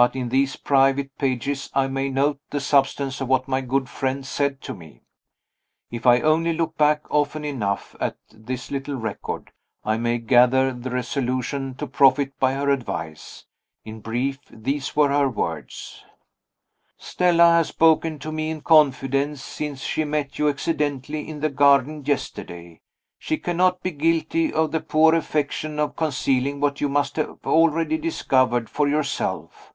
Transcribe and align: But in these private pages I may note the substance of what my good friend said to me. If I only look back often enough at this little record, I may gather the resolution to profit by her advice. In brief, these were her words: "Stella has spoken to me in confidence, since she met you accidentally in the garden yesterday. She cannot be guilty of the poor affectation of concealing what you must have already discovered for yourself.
But 0.00 0.14
in 0.14 0.28
these 0.28 0.54
private 0.54 1.18
pages 1.18 1.70
I 1.74 1.88
may 1.88 2.08
note 2.08 2.38
the 2.50 2.60
substance 2.60 3.20
of 3.20 3.26
what 3.26 3.48
my 3.48 3.60
good 3.60 3.88
friend 3.88 4.24
said 4.24 4.60
to 4.60 4.72
me. 4.72 5.02
If 5.90 6.06
I 6.06 6.20
only 6.20 6.52
look 6.52 6.76
back 6.78 7.00
often 7.10 7.44
enough 7.44 7.96
at 7.98 8.16
this 8.30 8.70
little 8.70 8.94
record, 8.94 9.50
I 9.84 9.96
may 9.96 10.18
gather 10.18 10.72
the 10.72 10.90
resolution 10.92 11.74
to 11.78 11.86
profit 11.88 12.38
by 12.38 12.52
her 12.54 12.70
advice. 12.70 13.44
In 13.84 13.98
brief, 13.98 14.38
these 14.50 14.94
were 14.94 15.08
her 15.08 15.28
words: 15.28 16.04
"Stella 16.96 17.54
has 17.54 17.70
spoken 17.70 18.20
to 18.20 18.30
me 18.30 18.50
in 18.50 18.60
confidence, 18.60 19.42
since 19.42 19.80
she 19.80 20.04
met 20.04 20.38
you 20.38 20.48
accidentally 20.48 21.28
in 21.28 21.40
the 21.40 21.50
garden 21.50 22.04
yesterday. 22.04 22.82
She 23.18 23.36
cannot 23.36 23.82
be 23.82 23.90
guilty 23.90 24.52
of 24.52 24.70
the 24.70 24.78
poor 24.80 25.16
affectation 25.16 25.80
of 25.80 25.96
concealing 25.96 26.60
what 26.60 26.80
you 26.80 26.88
must 26.88 27.16
have 27.16 27.44
already 27.44 27.98
discovered 27.98 28.70
for 28.70 28.86
yourself. 28.86 29.72